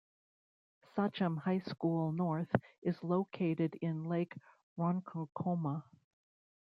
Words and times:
Sachem 0.95 1.37
High 1.37 1.59
School 1.59 2.11
North 2.11 2.47
is 2.81 2.97
located 3.03 3.75
in 3.83 4.05
Lake 4.05 4.33
Ronkonkoma. 4.75 5.83